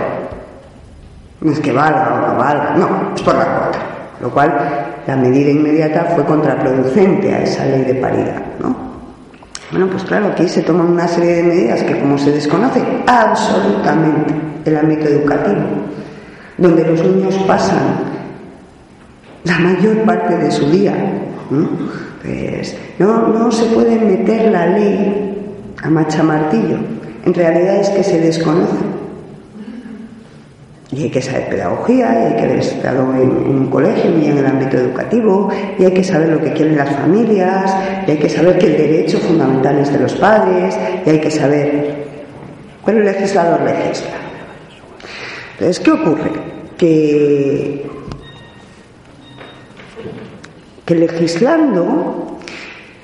[1.42, 3.80] No es que valga o no valga, no, es por la cuota.
[4.22, 4.58] Lo cual,
[5.06, 8.87] la medida inmediata fue contraproducente a esa ley de paridad, ¿no?
[9.72, 14.34] Bueno, pues claro, aquí se toman una serie de medidas que, como se desconoce absolutamente
[14.64, 15.62] el ámbito educativo,
[16.58, 18.18] donde los niños pasan
[19.44, 20.94] la mayor parte de su día,
[21.50, 21.70] ¿no?
[22.22, 25.36] Pues no, se puede meter la ley
[25.84, 26.78] a macha martillo.
[27.26, 28.76] En realidad es que se desconoce.
[30.92, 34.38] Y hay que saber pedagogía, y hay que haber estado en, un colegio y en
[34.38, 37.76] el ámbito educativo, y hay que saber lo que quieren las familias,
[38.08, 41.32] y hay que saber que el derecho fundamental es de los padres, y hay que
[41.32, 42.08] saber.
[42.86, 44.16] Pero el legislador legisla.
[45.54, 46.32] Entonces, ¿qué ocurre?
[46.78, 47.86] Que,
[50.86, 52.37] que legislando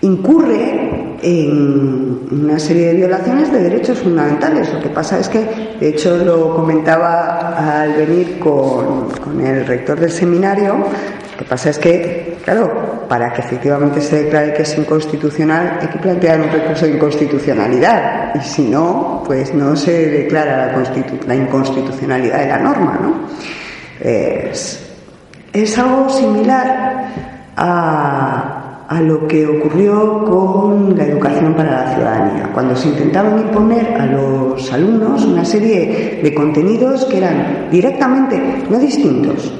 [0.04, 4.72] incurre en una serie de violaciones de derechos fundamentales.
[4.74, 9.08] Lo que pasa es que, de hecho, lo comentaba al venir con,
[9.42, 14.54] el rector del seminario, lo que pasa es que, claro, para que efectivamente se declare
[14.54, 18.36] que es inconstitucional, hay que plantear un recurso de inconstitucionalidad.
[18.36, 20.94] Y si no, pues no se declara la,
[21.28, 23.14] la inconstitucionalidad de la norma, ¿no?
[24.02, 24.86] Es,
[25.54, 27.06] es algo similar
[27.56, 28.63] a
[28.94, 34.06] a lo que ocurrió con la educación para la ciudadanía, cuando se intentaban imponer a
[34.06, 38.40] los alumnos una serie de contenidos que eran directamente,
[38.70, 39.52] no distintos,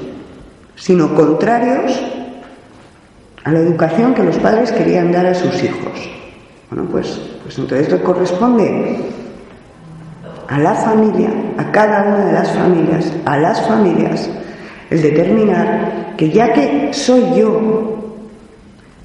[0.76, 2.00] sino contrarios
[3.42, 6.08] a la educación que los padres querían dar a sus hijos.
[6.70, 8.98] Bueno, pues, pues entonces le corresponde
[10.46, 14.30] a la familia, a cada una de las familias, a las familias,
[14.90, 18.03] el determinar que ya que soy yo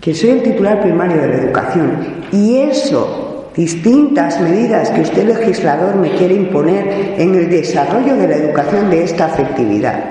[0.01, 1.91] que soy el titular primario de la educación
[2.31, 8.35] y eso, distintas medidas que usted legislador me quiere imponer en el desarrollo de la
[8.35, 10.03] educación de esta afectividad.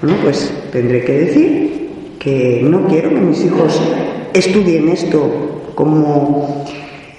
[0.00, 1.88] Bueno, pues tendré que decir
[2.20, 3.80] que no quiero que mis hijos
[4.32, 6.64] estudien esto como,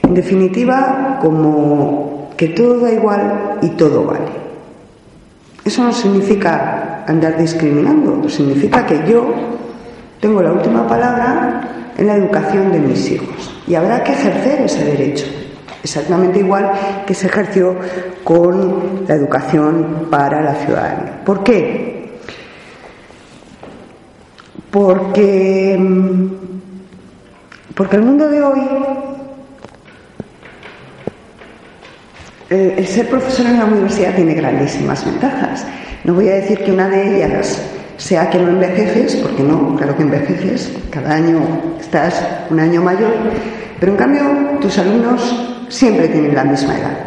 [0.04, 4.40] en definitiva, como que todo da igual y todo vale.
[5.66, 9.59] Eso no significa andar discriminando, significa que yo
[10.20, 11.62] tengo la última palabra
[11.98, 15.26] en la educación de mis hijos y habrá que ejercer ese derecho,
[15.84, 16.72] exactamente igual
[17.06, 17.76] que se ejerció
[18.24, 21.22] con la educación para la ciudadanía.
[21.26, 22.20] ¿Por qué?
[24.72, 25.80] Porque,
[27.76, 28.62] porque el mundo de hoy,
[32.50, 35.66] el ser profesor en la universidad tiene grandísimas ventajas.
[36.04, 39.96] No voy a decir que una de ellas sea que no envejeces, porque no, claro
[39.96, 41.40] que envejeces, cada año
[41.80, 43.12] estás un año mayor,
[43.80, 44.22] pero en cambio
[44.62, 45.36] tus alumnos
[45.68, 46.98] siempre tienen la misma edad.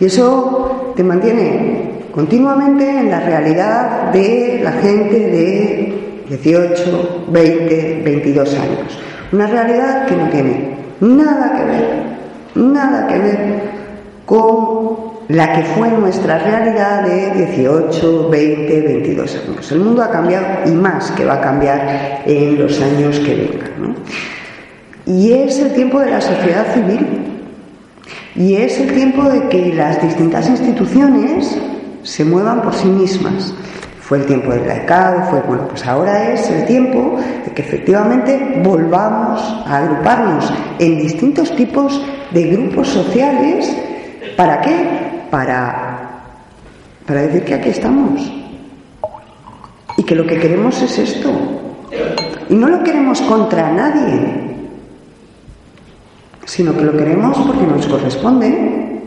[0.00, 8.54] Y eso te mantiene continuamente en la realidad de la gente de 18, 20, 22
[8.54, 8.98] años.
[9.30, 11.86] Una realidad que no tiene nada que ver,
[12.54, 13.62] nada que ver
[14.24, 19.72] con la que fue nuestra realidad de 18, 20, 22 años.
[19.72, 23.96] El mundo ha cambiado y más que va a cambiar en los años que vengan.
[25.06, 27.06] Y es el tiempo de la sociedad civil.
[28.36, 31.56] Y es el tiempo de que las distintas instituciones
[32.02, 33.54] se muevan por sí mismas.
[34.00, 38.60] Fue el tiempo del laicado, fue, bueno, pues ahora es el tiempo de que efectivamente
[38.62, 43.74] volvamos a agruparnos en distintos tipos de grupos sociales.
[44.36, 45.13] ¿Para qué?
[45.30, 46.20] Para,
[47.06, 48.20] para decir que aquí estamos.
[49.96, 51.30] Y que lo que queremos es esto.
[52.48, 54.56] Y no lo queremos contra nadie,
[56.44, 59.00] sino que lo queremos porque nos corresponde.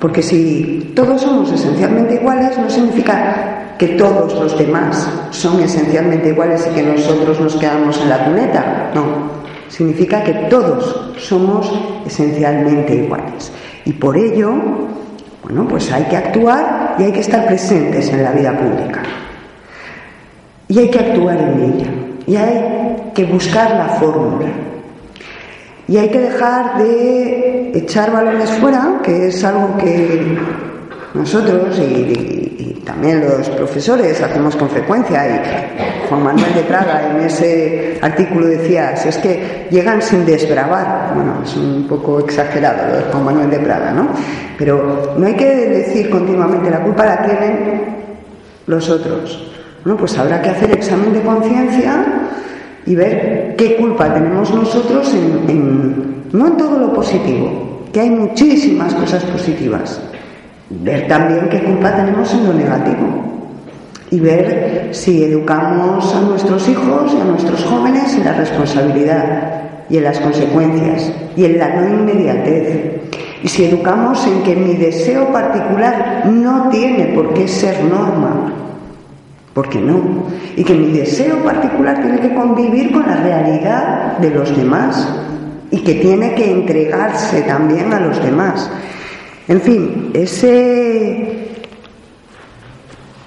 [0.00, 6.66] Porque si todos somos esencialmente iguales, no significa que todos los demás son esencialmente iguales
[6.70, 8.90] y que nosotros nos quedamos en la cuneta.
[8.94, 9.02] No,
[9.68, 11.72] significa que todos somos
[12.06, 13.52] esencialmente iguales.
[13.86, 14.52] Y por ello,
[15.44, 19.00] bueno, pues hay que actuar y hay que estar presentes en la vida pública.
[20.68, 21.86] Y hay que actuar en ella.
[22.26, 24.48] Y hay que buscar la fórmula.
[25.86, 30.36] Y hay que dejar de echar balones fuera, que es algo que
[31.14, 32.55] nosotros y,
[32.86, 35.26] también los profesores hacemos con frecuencia.
[35.26, 41.12] Y Juan Manuel de Prada en ese artículo decía, si es que llegan sin desbravar.
[41.14, 44.08] Bueno, es un poco exagerado lo de Juan Manuel de Prada, ¿no?
[44.56, 47.96] Pero no hay que decir continuamente la culpa la tienen
[48.68, 49.52] los otros.
[49.82, 52.04] Bueno, pues habrá que hacer examen de conciencia
[52.86, 58.94] y ver qué culpa tenemos nosotros en, no en todo lo positivo, que hay muchísimas
[58.94, 60.00] cosas positivas,
[60.70, 63.26] ver también qué culpa tenemos en lo negativo
[64.10, 69.98] y ver si educamos a nuestros hijos y a nuestros jóvenes en la responsabilidad y
[69.98, 73.00] en las consecuencias y en la no inmediatez.
[73.42, 78.52] Y si educamos en que mi deseo particular no tiene por qué ser norma,
[79.52, 80.24] porque no.
[80.56, 85.08] Y que mi deseo particular tiene que convivir con la realidad de los demás
[85.70, 88.70] y que tiene que entregarse también a los demás.
[89.48, 90.10] En fin,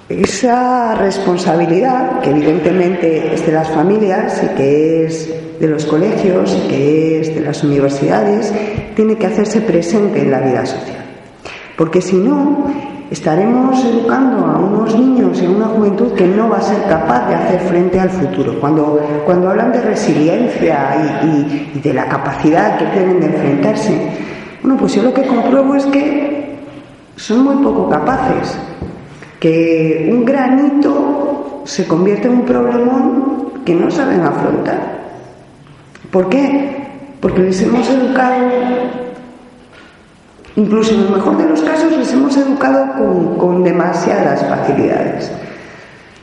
[0.08, 6.68] esa responsabilidad, que evidentemente es de las familias y que es de los colegios y
[6.68, 8.52] que es de las universidades,
[8.94, 11.04] tiene que hacerse presente en la vida social.
[11.76, 12.66] Porque si no,
[13.10, 17.28] estaremos educando a unos niños y a una juventud que no va a ser capaz
[17.28, 18.60] de hacer frente al futuro.
[18.60, 23.98] Cuando, cuando hablan de resiliencia y, de la capacidad que tienen de enfrentarse,
[24.62, 26.56] bueno, pues yo lo que compruebo es que
[27.16, 28.58] son muy poco capaces,
[29.38, 35.00] que un granito se convierte en un problemón que no saben afrontar.
[36.10, 36.76] ¿Por qué?
[37.20, 38.46] Porque les hemos educado
[40.56, 42.86] Incluso en el mejor de los casos les hemos educado
[43.38, 45.30] con, demasiadas facilidades.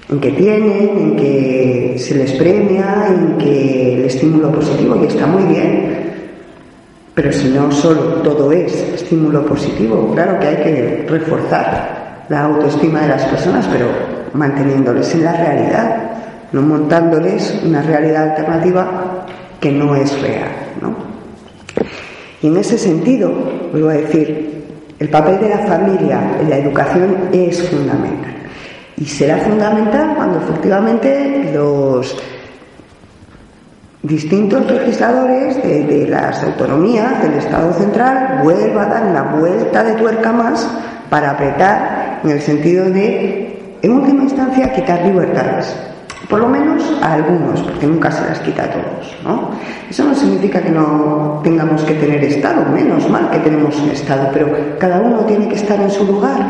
[0.09, 5.25] En que tienen, en que se les premia, en que el estímulo positivo, y está
[5.25, 6.16] muy bien,
[7.17, 13.01] pero si no solo todo es estímulo positivo, claro que hay que reforzar la autoestima
[13.01, 13.87] de las personas, pero
[14.33, 16.11] manteniéndoles en la realidad,
[16.51, 19.25] no montándoles una realidad alternativa
[19.59, 20.51] que no es real.
[20.79, 20.93] ¿no?
[22.43, 23.33] Y en ese sentido,
[23.71, 24.65] vuelvo a decir,
[24.99, 28.35] el papel de la familia en la educación es fundamental.
[28.95, 32.15] Y será fundamental cuando efectivamente los
[34.07, 40.31] distintos legisladores de, las autonomías del Estado central vuelvan a dar una vuelta de tuerca
[40.31, 40.67] más
[41.09, 45.75] para apretar en el sentido de, en última instancia, quitar libertades
[46.29, 49.15] por lo menos a algunos, porque nunca se las quita a todos.
[49.23, 49.51] ¿no?
[49.89, 54.29] Eso no significa que no tengamos que tener Estado, menos mal que tenemos un Estado,
[54.33, 56.41] pero cada uno tiene que estar en su lugar.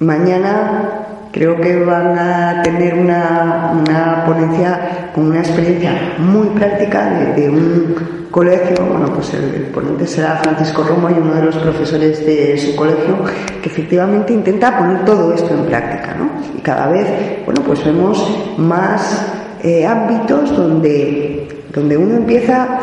[0.00, 1.03] Mañana
[1.34, 7.94] creo que van a tener una, ponencia con una experiencia muy práctica de un
[8.30, 12.76] colegio, bueno, pues el, ponente será Francisco Romo y uno de los profesores de su
[12.76, 13.16] colegio,
[13.60, 16.30] que efectivamente intenta poner todo esto en práctica, ¿no?
[16.56, 17.06] Y cada vez,
[17.44, 19.26] bueno, pues vemos más
[19.60, 22.78] eh, ámbitos donde, donde uno empieza,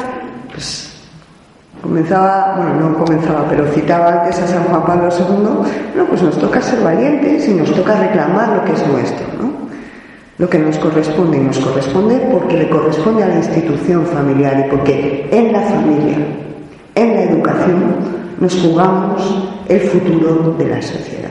[0.51, 0.90] pues,
[1.81, 5.25] comenzaba, bueno, no comenzaba, pero citaba antes a San Juan Pablo II,
[5.93, 9.51] bueno, pues nos toca ser valientes y nos toca reclamar lo que es nuestro, ¿no?
[10.37, 14.69] lo que nos corresponde y nos corresponde porque le corresponde a la institución familiar y
[14.71, 16.17] porque en la familia,
[16.95, 17.95] en la educación,
[18.39, 21.29] nos jugamos el futuro de la sociedad.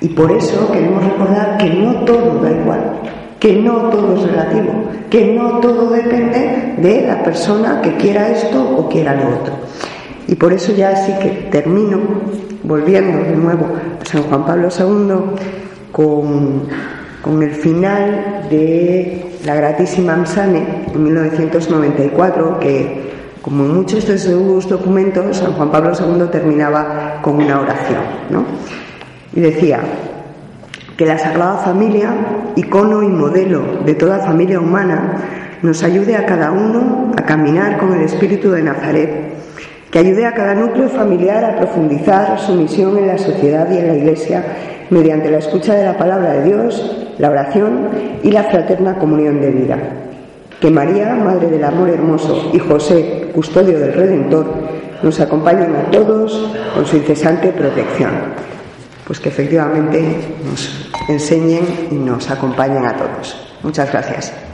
[0.00, 3.00] Y por eso queremos recordar que no todo da igual,
[3.40, 4.72] que no todo es relativo,
[5.08, 6.53] que no todo depende
[6.84, 9.54] de la persona que quiera esto o quiera lo otro.
[10.28, 11.98] Y por eso ya sí que termino
[12.62, 13.66] volviendo de nuevo
[14.00, 15.36] a San Juan Pablo II
[15.92, 16.68] con
[17.24, 20.62] con el final de la gratísima Amsane
[20.94, 27.36] en 1994, que como en muchos de sus documentos, San Juan Pablo II terminaba con
[27.36, 28.44] una oración, ¿no?
[29.34, 29.80] Y decía
[30.98, 32.10] que la Sagrada Familia,
[32.56, 37.94] icono y modelo de toda familia humana, nos ayude a cada uno a caminar con
[37.94, 39.10] el espíritu de Nazaret,
[39.90, 43.88] que ayude a cada núcleo familiar a profundizar su misión en la sociedad y en
[43.88, 44.44] la Iglesia
[44.90, 47.88] mediante la escucha de la palabra de Dios, la oración
[48.22, 49.78] y la fraterna comunión de vida.
[50.60, 54.44] Que María, Madre del Amor Hermoso, y José, custodio del Redentor,
[55.02, 58.10] nos acompañen a todos con su incesante protección.
[59.06, 60.02] Pues que efectivamente
[60.44, 63.56] nos enseñen y nos acompañen a todos.
[63.62, 64.53] Muchas gracias.